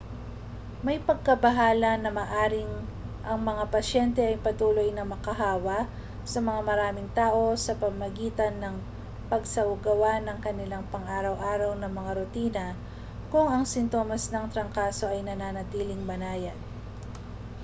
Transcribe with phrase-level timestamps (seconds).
[0.85, 2.73] may pagkabahala na maaaring
[3.29, 5.77] ang mga pasyente ay patuloy na makahawa
[6.31, 8.75] sa mas maraming tao sa pamamagitan ng
[9.31, 12.65] pagsasagawa ng kanilang pang-araw-araw na mga rutina
[13.31, 16.57] kung ang sintomas ng trangkaso ay nananatiling banayad